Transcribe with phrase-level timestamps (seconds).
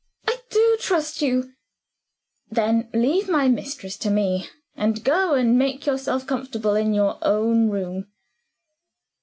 [0.27, 1.53] "I do trust you."
[2.49, 7.69] "Then leave my mistress to me and go and make yourself comfortable in your own
[7.69, 8.07] room."